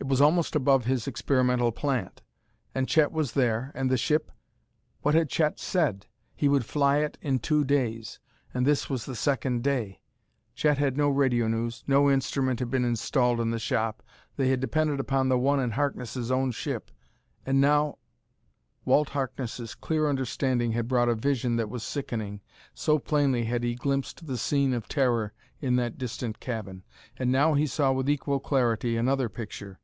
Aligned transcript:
it 0.00 0.06
was 0.08 0.20
almost 0.20 0.54
above 0.54 0.84
his 0.84 1.06
experimental 1.08 1.72
plant! 1.72 2.20
And 2.74 2.86
Chet 2.86 3.10
was 3.10 3.32
there, 3.32 3.72
and 3.74 3.88
the 3.90 3.96
ship.... 3.96 4.30
What 5.00 5.14
had 5.14 5.30
Chet 5.30 5.58
said? 5.58 6.04
He 6.36 6.46
would 6.46 6.66
fly 6.66 6.98
it 6.98 7.16
in 7.22 7.38
two 7.38 7.64
days 7.64 8.20
and 8.52 8.66
this 8.66 8.90
was 8.90 9.06
the 9.06 9.14
second 9.14 9.62
day! 9.64 10.02
Chet 10.54 10.76
had 10.76 10.98
no 10.98 11.08
radio 11.08 11.48
news; 11.48 11.84
no 11.86 12.10
instrument 12.10 12.58
had 12.58 12.68
been 12.70 12.84
installed 12.84 13.40
in 13.40 13.50
the 13.50 13.58
shop; 13.58 14.02
they 14.36 14.50
had 14.50 14.60
depended 14.60 15.00
upon 15.00 15.30
the 15.30 15.38
one 15.38 15.58
in 15.58 15.70
Harkness' 15.70 16.30
own 16.30 16.50
ship. 16.50 16.90
And 17.46 17.58
now 17.58 17.96
Walt 18.84 19.08
Harkness' 19.08 19.74
clear 19.74 20.06
understanding 20.10 20.72
had 20.72 20.86
brought 20.86 21.08
a 21.08 21.14
vision 21.14 21.56
that 21.56 21.70
was 21.70 21.82
sickening, 21.82 22.42
so 22.74 22.98
plainly 22.98 23.44
had 23.44 23.62
he 23.62 23.74
glimpsed 23.74 24.26
the 24.26 24.36
scene 24.36 24.74
of 24.74 24.86
terror 24.86 25.32
in 25.62 25.76
that 25.76 25.96
distant 25.96 26.40
cabin. 26.40 26.82
And 27.16 27.32
now 27.32 27.54
he 27.54 27.66
saw 27.66 27.90
with 27.90 28.10
equal 28.10 28.38
clarity 28.38 28.98
another 28.98 29.30
picture. 29.30 29.80